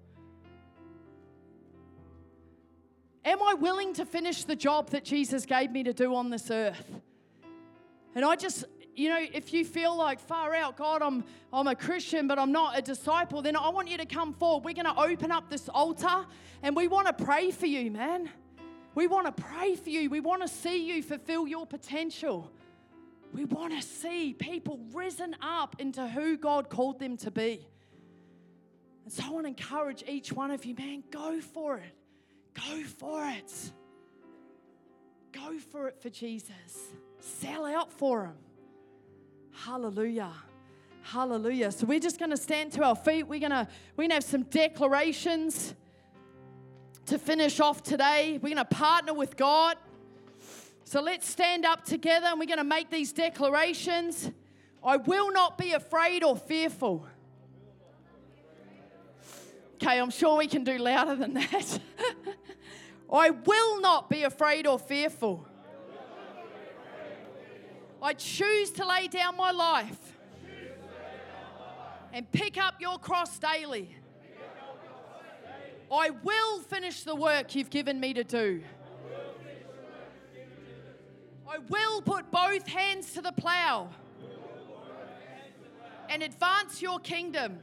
[3.25, 6.51] Am I willing to finish the job that Jesus gave me to do on this
[6.51, 7.01] earth?
[8.13, 8.65] And I just,
[8.95, 12.51] you know, if you feel like far out, God, I'm, I'm a Christian, but I'm
[12.51, 14.63] not a disciple, then I want you to come forward.
[14.63, 16.27] We're going to open up this altar
[16.61, 18.29] and we want to pray for you, man.
[18.93, 20.07] We want to pray for you.
[20.07, 22.51] We want to see you fulfill your potential.
[23.33, 27.65] We want to see people risen up into who God called them to be.
[29.03, 31.94] And so I want to encourage each one of you, man, go for it.
[32.55, 33.71] Go for it.
[35.31, 36.89] Go for it for Jesus.
[37.19, 38.35] Sell out for him.
[39.51, 40.31] Hallelujah.
[41.01, 41.71] Hallelujah.
[41.71, 43.23] So we're just going to stand to our feet.
[43.23, 45.75] We're going to we're going to have some declarations
[47.05, 48.39] to finish off today.
[48.41, 49.77] We're going to partner with God.
[50.83, 54.31] So let's stand up together and we're going to make these declarations.
[54.83, 57.05] I will not be afraid or fearful.
[59.75, 61.79] Okay, I'm sure we can do louder than that.
[63.15, 65.47] I will not be afraid or fearful.
[68.01, 70.17] I choose to lay down my life
[72.11, 73.95] and pick up your cross daily.
[75.91, 78.61] I will finish the work you've given me to do.
[81.47, 83.89] I will put both hands to the plow
[86.09, 87.59] and advance your kingdom.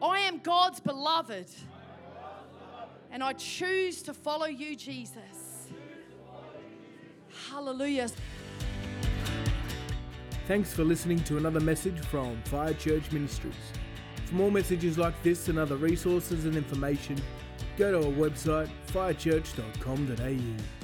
[0.00, 1.50] I am God's beloved,
[3.10, 5.68] and I choose to follow you, Jesus.
[7.50, 8.08] Hallelujah.
[10.46, 13.54] Thanks for listening to another message from Fire Church Ministries.
[14.26, 17.16] For more messages like this and other resources and information,
[17.76, 20.75] go to our website firechurch.com.au.